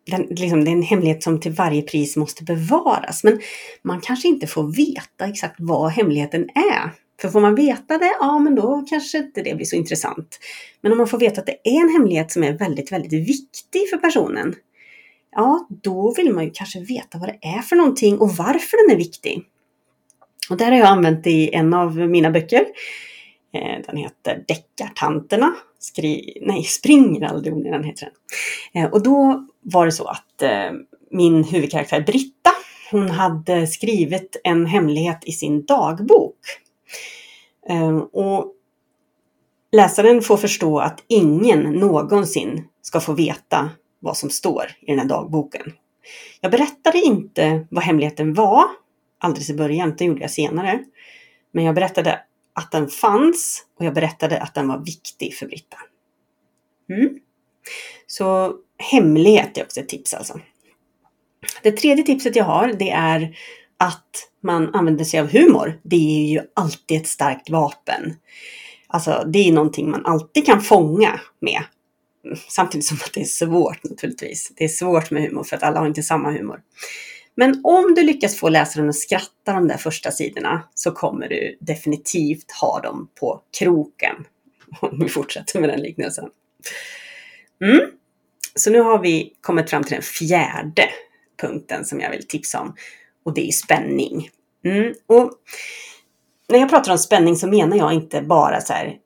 den, 0.07 0.27
liksom, 0.31 0.65
det 0.65 0.71
är 0.71 0.73
en 0.73 0.83
hemlighet 0.83 1.23
som 1.23 1.41
till 1.41 1.53
varje 1.53 1.83
pris 1.83 2.17
måste 2.17 2.45
bevaras. 2.45 3.25
Men 3.25 3.41
man 3.83 4.01
kanske 4.01 4.29
inte 4.29 4.47
får 4.47 4.77
veta 4.77 5.27
exakt 5.27 5.57
vad 5.59 5.91
hemligheten 5.91 6.49
är. 6.55 6.91
För 7.21 7.29
får 7.29 7.41
man 7.41 7.55
veta 7.55 7.99
det, 7.99 8.17
ja 8.21 8.39
men 8.39 8.55
då 8.55 8.85
kanske 8.89 9.19
inte 9.19 9.43
det 9.43 9.55
blir 9.55 9.67
så 9.67 9.77
intressant. 9.77 10.39
Men 10.81 10.93
om 10.93 10.99
man 10.99 11.09
får 11.09 11.19
veta 11.19 11.41
att 11.41 11.47
det 11.47 11.59
är 11.65 11.81
en 11.81 11.93
hemlighet 11.93 12.33
som 12.33 12.45
är 12.45 12.53
väldigt, 12.53 12.93
väldigt 12.93 13.13
viktig 13.13 13.91
för 13.91 13.97
personen. 13.97 14.55
Ja, 15.33 15.69
då 15.83 16.15
vill 16.17 16.33
man 16.33 16.45
ju 16.45 16.51
kanske 16.55 16.81
veta 16.81 17.19
vad 17.19 17.29
det 17.29 17.49
är 17.49 17.63
för 17.63 17.77
någonting 17.77 18.19
och 18.19 18.31
varför 18.31 18.87
den 18.87 18.95
är 18.95 18.99
viktig. 18.99 19.43
Och 20.51 20.57
där 20.57 20.71
har 20.71 20.79
jag 20.79 20.89
använt 20.89 21.27
i 21.27 21.55
en 21.55 21.75
av 21.75 21.97
mina 21.97 22.31
böcker. 22.31 22.67
Eh, 23.55 23.87
den 23.87 23.97
heter 23.97 24.45
Deckartanterna. 24.49 25.55
Skri 25.79 26.39
nej, 26.47 26.65
Springer 26.65 27.27
aldrig 27.27 27.55
onödan 27.55 27.85
heter 27.85 28.09
den. 28.73 28.83
Eh, 28.83 28.91
och 28.91 29.03
då 29.03 29.47
var 29.63 29.87
det 29.87 29.93
så 29.93 30.05
att 30.05 30.43
eh, 30.43 30.73
min 31.11 31.45
huvudkaraktär 31.45 32.01
Britta, 32.01 32.51
hon 32.91 33.11
hade 33.11 33.67
skrivit 33.67 34.41
en 34.45 34.67
hemlighet 34.67 35.19
i 35.25 35.33
sin 35.33 35.65
dagbok. 35.65 36.37
Och 38.13 38.55
läsaren 39.73 40.23
får 40.23 40.37
förstå 40.37 40.79
att 40.79 41.05
ingen 41.07 41.61
någonsin 41.61 42.69
ska 42.83 43.01
få 43.01 43.13
veta 43.13 43.71
vad 44.01 44.17
som 44.17 44.31
står 44.31 44.65
i 44.81 44.87
den 44.91 44.99
här 44.99 45.07
dagboken. 45.07 45.73
Jag 46.41 46.51
berättade 46.51 46.99
inte 46.99 47.67
vad 47.71 47.85
hemligheten 47.85 48.35
var 48.35 48.65
alldeles 49.19 49.51
i 49.51 49.55
början, 49.55 49.95
det 49.99 50.05
gjorde 50.05 50.21
jag 50.21 50.31
senare. 50.31 50.85
Men 51.53 51.65
jag 51.65 51.75
berättade 51.75 52.21
att 52.55 52.71
den 52.71 52.89
fanns 52.89 53.67
och 53.79 53.85
jag 53.85 53.95
berättade 53.95 54.41
att 54.41 54.55
den 54.55 54.69
var 54.69 54.79
viktig 54.79 55.35
för 55.35 55.47
Britta. 55.47 55.77
Mm. 56.89 57.19
Så 58.07 58.55
hemlighet 58.83 59.59
är 59.59 59.63
också 59.63 59.81
ett 59.81 59.89
tips 59.89 60.15
alltså. 60.15 60.41
Det 61.63 61.73
tredje 61.73 62.05
tipset 62.05 62.37
jag 62.37 62.45
har 62.45 62.73
det 62.73 62.91
är 62.91 63.37
att 63.77 64.29
man 64.43 64.75
använder 64.75 65.05
sig 65.05 65.21
av 65.21 65.33
humor. 65.33 65.81
Det 65.83 65.97
är 65.97 66.27
ju 66.27 66.41
alltid 66.55 67.01
ett 67.01 67.09
starkt 67.09 67.51
vapen. 67.51 68.17
Alltså 68.87 69.25
det 69.33 69.49
är 69.49 69.53
någonting 69.53 69.91
man 69.91 70.07
alltid 70.07 70.47
kan 70.47 70.63
fånga 70.63 71.21
med. 71.41 71.63
Samtidigt 72.49 72.87
som 72.87 72.99
att 73.05 73.13
det 73.15 73.21
är 73.21 73.25
svårt 73.25 73.85
naturligtvis. 73.85 74.53
Det 74.57 74.65
är 74.65 74.69
svårt 74.69 75.11
med 75.11 75.23
humor 75.23 75.45
för 75.45 75.57
att 75.57 75.63
alla 75.63 75.79
har 75.79 75.87
inte 75.87 76.03
samma 76.03 76.31
humor. 76.31 76.61
Men 77.35 77.61
om 77.65 77.95
du 77.95 78.03
lyckas 78.03 78.37
få 78.37 78.49
läsaren 78.49 78.89
att 78.89 78.97
skratta 78.97 79.53
de 79.53 79.69
där 79.69 79.77
första 79.77 80.11
sidorna 80.11 80.63
så 80.75 80.91
kommer 80.91 81.29
du 81.29 81.57
definitivt 81.61 82.53
ha 82.61 82.81
dem 82.81 83.09
på 83.21 83.43
kroken. 83.59 84.15
Om 84.81 84.99
vi 85.01 85.09
fortsätter 85.09 85.61
med 85.61 85.69
den 85.69 85.81
liknelsen. 85.81 86.29
Mm. 87.65 87.91
Så 88.55 88.71
nu 88.71 88.81
har 88.81 88.99
vi 88.99 89.33
kommit 89.41 89.71
fram 89.71 89.85
till 89.85 89.93
den 89.93 90.03
fjärde 90.03 90.89
punkten 91.41 91.85
som 91.85 92.01
jag 92.01 92.11
vill 92.11 92.27
tipsa 92.27 92.61
om. 92.61 92.75
Och 93.25 93.35
det 93.35 93.49
är 93.49 93.53
spänning. 93.53 94.31
Mm. 94.65 94.95
Och 95.07 95.33
när 96.49 96.59
jag 96.59 96.71
pratar 96.71 96.93
om 96.93 96.99
spänning 96.99 97.37
så 97.37 97.47
menar 97.47 97.77
jag 97.77 97.93
inte 97.93 98.23
bara 98.23 98.61
så 98.61 98.73
här 98.73 98.97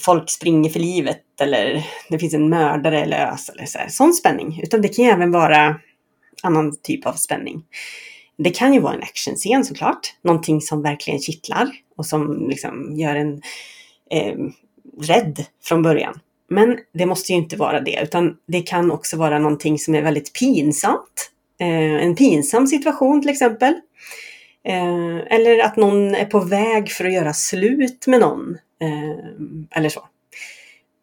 folk 0.00 0.30
springer 0.30 0.70
för 0.70 0.80
livet 0.80 1.40
eller 1.40 1.86
det 2.08 2.18
finns 2.18 2.34
en 2.34 2.48
mördare 2.48 3.00
eller 3.00 3.26
ös 3.26 3.48
eller 3.48 3.66
så 3.66 3.78
här, 3.78 3.88
sån 3.88 4.12
spänning. 4.12 4.60
Utan 4.62 4.82
det 4.82 4.88
kan 4.88 5.04
även 5.04 5.32
vara 5.32 5.80
annan 6.42 6.76
typ 6.82 7.06
av 7.06 7.12
spänning. 7.12 7.64
Det 8.38 8.50
kan 8.50 8.74
ju 8.74 8.80
vara 8.80 8.94
en 8.94 9.02
actionscen 9.02 9.64
såklart, 9.64 10.14
någonting 10.22 10.60
som 10.60 10.82
verkligen 10.82 11.20
kittlar 11.20 11.70
och 11.96 12.06
som 12.06 12.48
liksom 12.48 12.96
gör 12.96 13.14
en 13.14 13.42
eh, 14.10 14.36
rädd 15.00 15.44
från 15.64 15.82
början. 15.82 16.20
Men 16.48 16.78
det 16.94 17.06
måste 17.06 17.32
ju 17.32 17.38
inte 17.38 17.56
vara 17.56 17.80
det, 17.80 18.00
utan 18.02 18.36
det 18.48 18.62
kan 18.62 18.90
också 18.90 19.16
vara 19.16 19.38
någonting 19.38 19.78
som 19.78 19.94
är 19.94 20.02
väldigt 20.02 20.32
pinsamt. 20.32 21.30
Eh, 21.60 22.04
en 22.04 22.16
pinsam 22.16 22.66
situation 22.66 23.20
till 23.20 23.30
exempel. 23.30 23.74
Eh, 24.64 25.16
eller 25.16 25.58
att 25.64 25.76
någon 25.76 26.14
är 26.14 26.24
på 26.24 26.40
väg 26.40 26.90
för 26.90 27.04
att 27.04 27.12
göra 27.12 27.32
slut 27.32 28.06
med 28.06 28.20
någon. 28.20 28.58
Eh, 28.80 29.78
eller 29.78 29.88
så 29.88 30.08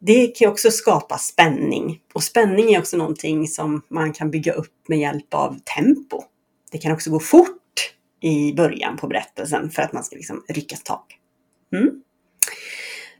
det 0.06 0.26
kan 0.26 0.50
också 0.50 0.70
skapa 0.70 1.18
spänning. 1.18 2.00
Och 2.12 2.22
spänning 2.22 2.74
är 2.74 2.78
också 2.78 2.96
någonting 2.96 3.48
som 3.48 3.82
man 3.88 4.12
kan 4.12 4.30
bygga 4.30 4.52
upp 4.52 4.88
med 4.88 4.98
hjälp 4.98 5.34
av 5.34 5.58
tempo. 5.76 6.22
Det 6.72 6.78
kan 6.78 6.92
också 6.92 7.10
gå 7.10 7.20
fort 7.20 7.94
i 8.20 8.52
början 8.52 8.96
på 8.96 9.06
berättelsen 9.06 9.70
för 9.70 9.82
att 9.82 9.92
man 9.92 10.04
ska 10.04 10.16
liksom 10.16 10.44
ryckas 10.48 10.82
tag. 10.82 11.04
Mm. 11.76 11.90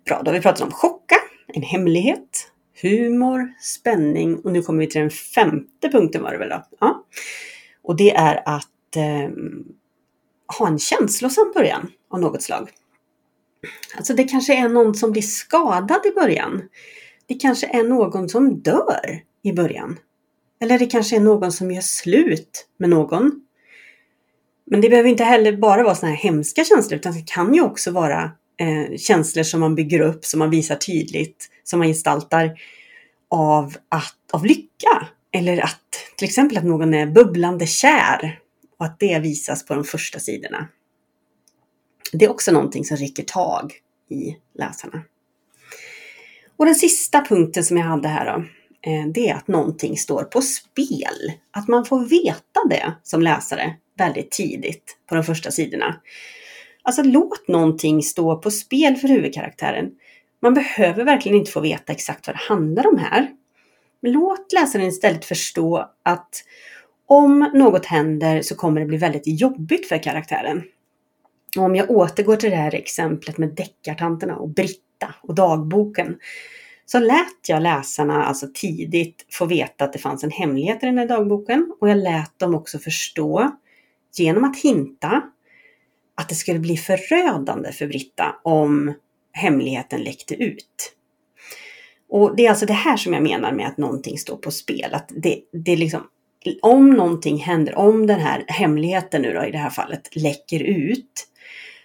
Bra, 0.06 0.22
då 0.22 0.30
har 0.30 0.34
vi 0.34 0.40
pratat 0.40 0.60
om 0.60 0.72
chocka, 0.72 1.16
en 1.46 1.62
hemlighet, 1.62 2.50
humor, 2.82 3.54
spänning 3.60 4.38
och 4.38 4.52
nu 4.52 4.62
kommer 4.62 4.80
vi 4.80 4.90
till 4.90 5.00
den 5.00 5.10
femte 5.10 5.88
punkten 5.92 6.22
var 6.22 6.32
det 6.32 6.38
väl 6.38 6.48
då? 6.48 6.64
Ja. 6.80 7.04
Och 7.82 7.96
det 7.96 8.14
är 8.14 8.42
att 8.46 8.96
eh, 8.96 9.30
ha 10.58 10.68
en 10.68 10.78
känslosam 10.78 11.52
början 11.54 11.90
av 12.10 12.20
något 12.20 12.42
slag. 12.42 12.70
Alltså 13.96 14.14
det 14.14 14.24
kanske 14.24 14.54
är 14.54 14.68
någon 14.68 14.94
som 14.94 15.12
blir 15.12 15.22
skadad 15.22 16.06
i 16.06 16.10
början. 16.10 16.62
Det 17.26 17.34
kanske 17.34 17.66
är 17.66 17.84
någon 17.84 18.28
som 18.28 18.60
dör 18.60 19.22
i 19.42 19.52
början. 19.52 19.98
Eller 20.60 20.78
det 20.78 20.86
kanske 20.86 21.16
är 21.16 21.20
någon 21.20 21.52
som 21.52 21.70
gör 21.70 21.80
slut 21.80 22.66
med 22.78 22.90
någon. 22.90 23.40
Men 24.66 24.80
det 24.80 24.88
behöver 24.88 25.08
inte 25.08 25.24
heller 25.24 25.56
bara 25.56 25.82
vara 25.82 25.94
sådana 25.94 26.14
här 26.14 26.22
hemska 26.22 26.64
känslor 26.64 26.98
utan 26.98 27.12
det 27.12 27.26
kan 27.26 27.54
ju 27.54 27.62
också 27.62 27.90
vara 27.90 28.30
eh, 28.60 28.96
känslor 28.96 29.42
som 29.42 29.60
man 29.60 29.74
bygger 29.74 30.00
upp, 30.00 30.24
som 30.24 30.38
man 30.38 30.50
visar 30.50 30.76
tydligt, 30.76 31.50
som 31.64 31.78
man 31.78 31.88
gestaltar 31.88 32.58
av, 33.30 33.76
att, 33.88 34.16
av 34.32 34.46
lycka. 34.46 35.08
Eller 35.32 35.64
att 35.64 35.80
till 36.16 36.28
exempel 36.28 36.58
att 36.58 36.64
någon 36.64 36.94
är 36.94 37.06
bubblande 37.06 37.66
kär 37.66 38.38
och 38.78 38.86
att 38.86 39.00
det 39.00 39.18
visas 39.18 39.66
på 39.66 39.74
de 39.74 39.84
första 39.84 40.18
sidorna. 40.18 40.68
Det 42.12 42.24
är 42.24 42.30
också 42.30 42.52
någonting 42.52 42.84
som 42.84 42.96
rycker 42.96 43.22
tag 43.22 43.72
i 44.10 44.36
läsarna. 44.58 45.02
Och 46.56 46.66
den 46.66 46.74
sista 46.74 47.20
punkten 47.20 47.64
som 47.64 47.76
jag 47.76 47.84
hade 47.84 48.08
här 48.08 48.24
då, 48.26 48.44
eh, 48.90 49.06
det 49.06 49.28
är 49.28 49.34
att 49.34 49.48
någonting 49.48 49.96
står 49.96 50.22
på 50.24 50.40
spel. 50.40 51.32
Att 51.50 51.68
man 51.68 51.84
får 51.84 52.04
veta 52.04 52.60
det 52.70 52.94
som 53.02 53.22
läsare 53.22 53.76
väldigt 53.98 54.30
tidigt 54.30 54.96
på 55.08 55.14
de 55.14 55.24
första 55.24 55.50
sidorna. 55.50 56.00
Alltså 56.84 57.02
låt 57.02 57.48
någonting 57.48 58.02
stå 58.02 58.36
på 58.36 58.50
spel 58.50 58.96
för 58.96 59.08
huvudkaraktären. 59.08 59.90
Man 60.42 60.54
behöver 60.54 61.04
verkligen 61.04 61.38
inte 61.38 61.50
få 61.50 61.60
veta 61.60 61.92
exakt 61.92 62.26
vad 62.26 62.36
det 62.36 62.40
handlar 62.48 62.86
om 62.86 62.98
här. 62.98 63.30
Men 64.00 64.12
låt 64.12 64.52
läsaren 64.52 64.86
istället 64.86 65.24
förstå 65.24 65.90
att 66.02 66.44
om 67.06 67.50
något 67.54 67.86
händer 67.86 68.42
så 68.42 68.54
kommer 68.54 68.80
det 68.80 68.86
bli 68.86 68.96
väldigt 68.96 69.40
jobbigt 69.40 69.88
för 69.88 70.02
karaktären. 70.02 70.62
Och 71.56 71.62
om 71.62 71.76
jag 71.76 71.90
återgår 71.90 72.36
till 72.36 72.50
det 72.50 72.56
här 72.56 72.74
exemplet 72.74 73.38
med 73.38 73.54
deckartanterna 73.54 74.36
och 74.36 74.48
Britta 74.48 75.14
och 75.22 75.34
dagboken 75.34 76.18
så 76.86 76.98
lät 76.98 77.48
jag 77.48 77.62
läsarna 77.62 78.24
alltså 78.24 78.46
tidigt 78.54 79.26
få 79.30 79.46
veta 79.46 79.84
att 79.84 79.92
det 79.92 79.98
fanns 79.98 80.24
en 80.24 80.30
hemlighet 80.30 80.82
i 80.82 80.86
den 80.86 80.98
här 80.98 81.08
dagboken 81.08 81.72
och 81.80 81.88
jag 81.88 81.98
lät 81.98 82.38
dem 82.38 82.54
också 82.54 82.78
förstå 82.78 83.50
genom 84.16 84.44
att 84.44 84.56
hinta 84.56 85.22
att 86.14 86.28
det 86.28 86.34
skulle 86.34 86.58
bli 86.58 86.76
förödande 86.76 87.72
för 87.72 87.86
Britta 87.86 88.36
om 88.42 88.94
hemligheten 89.32 90.00
läckte 90.00 90.34
ut. 90.34 90.94
Och 92.08 92.36
det 92.36 92.46
är 92.46 92.50
alltså 92.50 92.66
det 92.66 92.72
här 92.72 92.96
som 92.96 93.12
jag 93.12 93.22
menar 93.22 93.52
med 93.52 93.66
att 93.66 93.78
någonting 93.78 94.18
står 94.18 94.36
på 94.36 94.50
spel. 94.50 94.94
Att 94.94 95.12
det, 95.16 95.40
det 95.52 95.76
liksom, 95.76 96.02
om 96.62 96.90
någonting 96.90 97.36
händer, 97.36 97.74
om 97.74 98.06
den 98.06 98.20
här 98.20 98.44
hemligheten 98.48 99.22
nu 99.22 99.32
då 99.32 99.44
i 99.44 99.50
det 99.50 99.58
här 99.58 99.70
fallet 99.70 100.16
läcker 100.16 100.62
ut, 100.62 101.28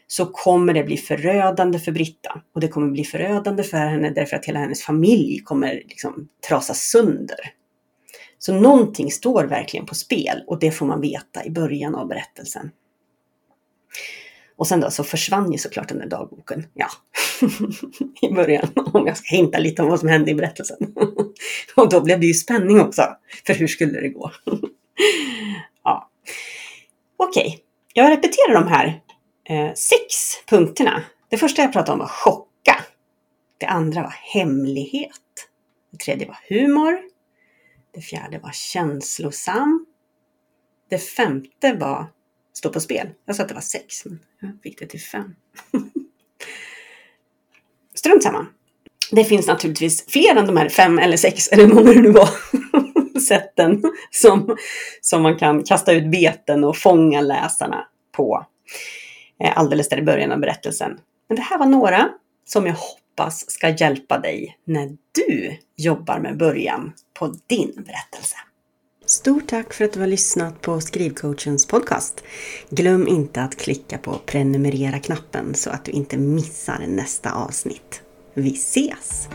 så 0.08 0.26
kommer 0.26 0.74
det 0.74 0.84
bli 0.84 0.98
förödande 0.98 1.80
för 1.80 1.92
Britta. 1.92 2.42
Och 2.56 2.62
det 2.62 2.68
kommer 2.68 2.88
bli 2.88 3.04
förödande 3.04 3.64
för 3.64 3.78
henne 3.78 4.10
därför 4.10 4.36
att 4.36 4.46
hela 4.46 4.60
hennes 4.60 4.84
familj 4.84 5.40
kommer 5.44 5.74
liksom 5.74 6.30
trasas 6.48 6.80
sönder. 6.80 7.40
Så 8.40 8.54
någonting 8.54 9.12
står 9.12 9.44
verkligen 9.44 9.86
på 9.86 9.96
spel 9.96 10.44
och 10.48 10.60
det 10.60 10.72
får 10.72 10.86
man 10.86 11.02
veta 11.02 11.46
i 11.46 11.50
början 11.50 11.96
av 11.96 12.08
berättelsen. 12.08 12.72
Och 14.60 14.68
sen 14.68 14.80
då 14.80 14.92
så 14.92 15.04
försvann 15.04 15.52
ju 15.52 15.58
såklart 15.58 15.88
den 15.88 15.98
där 15.98 16.06
dagboken. 16.06 16.66
Ja, 16.74 16.88
i 18.30 18.34
början. 18.34 18.68
Om 18.94 19.08
jag 19.08 19.18
ska 19.18 19.36
hinta 19.36 19.58
lite 19.58 19.82
om 19.82 19.90
vad 19.90 20.00
som 20.00 20.10
hände 20.10 20.32
i 20.32 20.36
berättelsen. 20.36 20.78
och 21.76 21.90
då 21.90 22.02
blev 22.02 22.20
det 22.20 22.26
ju 22.26 22.34
spänning 22.34 22.80
också. 22.80 23.02
För 23.46 23.54
hur 23.54 23.68
skulle 23.68 24.02
det 24.02 24.10
gå? 24.10 24.32
ja. 25.84 26.10
Okej, 27.18 27.48
okay. 27.48 27.60
jag 27.94 28.12
repeterar 28.12 28.54
de 28.54 28.68
här 28.68 29.02
eh, 29.50 29.74
sex 29.74 30.06
punkterna. 30.50 31.04
Det 31.30 31.38
första 31.38 31.62
jag 31.62 31.74
pratade 31.74 31.94
om 31.94 32.00
var 32.00 32.08
chocka. 32.08 32.76
Det 33.58 33.66
andra 33.66 34.02
var 34.02 34.16
hemlighet. 34.34 35.12
Det 35.92 35.98
tredje 35.98 36.28
var 36.28 36.38
humor. 36.50 37.00
Det 37.94 38.02
fjärde 38.02 38.40
var 38.40 38.52
känslosam. 38.52 39.86
Det 40.90 40.98
femte 40.98 41.74
var 41.74 42.08
stå 42.60 42.70
på 42.70 42.80
spel. 42.80 43.10
Jag 43.26 43.36
sa 43.36 43.44
att 43.44 43.50
det 43.50 43.56
var 43.56 43.62
sex, 43.62 44.06
men 44.06 44.20
jag 44.40 44.52
fick 44.64 44.80
det 44.80 44.86
till 44.86 45.02
fem. 45.02 45.36
Strunt 47.96 48.24
samma. 48.24 48.48
Det 49.12 49.24
finns 49.24 49.48
naturligtvis 49.48 50.06
fler 50.08 50.36
än 50.36 50.46
de 50.46 50.58
här 50.58 50.70
fem 50.70 51.00
eller 51.00 51.18
sex, 51.18 51.48
eller 51.48 51.66
hur 51.66 51.74
många 51.74 51.94
det 51.94 52.02
nu 52.02 52.12
var, 52.12 52.30
sätten 53.20 53.84
som, 54.12 54.58
som 55.02 55.22
man 55.22 55.38
kan 55.38 55.64
kasta 55.64 55.92
ut 55.92 56.12
beten 56.12 56.64
och 56.64 56.78
fånga 56.78 57.22
läsarna 57.22 57.88
på. 58.12 58.46
Eh, 59.44 59.58
alldeles 59.58 59.90
där 59.90 59.98
i 59.98 60.04
början 60.04 60.32
av 60.32 60.40
berättelsen. 60.40 61.00
Men 61.28 61.36
det 61.36 61.42
här 61.42 61.58
var 61.58 61.66
några 61.66 62.10
som 62.46 62.66
jag 62.66 62.76
hoppas 62.76 63.50
ska 63.52 63.70
hjälpa 63.70 64.20
dig 64.20 64.58
när 64.66 64.98
du 65.12 65.58
jobbar 65.76 66.20
med 66.20 66.38
början 66.38 66.94
på 67.20 67.28
din 67.48 67.74
berättelse. 67.76 68.36
Stort 69.10 69.48
tack 69.48 69.74
för 69.74 69.86
att 69.86 69.94
du 69.94 70.00
har 70.00 70.08
lyssnat 70.08 70.62
på 70.62 70.82
Skrivcoachens 70.82 71.66
podcast. 71.66 72.24
Glöm 72.70 73.08
inte 73.08 73.42
att 73.42 73.56
klicka 73.56 73.98
på 73.98 74.20
prenumerera-knappen 74.26 75.56
så 75.56 75.70
att 75.70 75.86
du 75.86 75.92
inte 75.92 76.18
missar 76.18 76.86
nästa 76.88 77.32
avsnitt. 77.32 78.02
Vi 78.34 78.50
ses! 78.50 79.28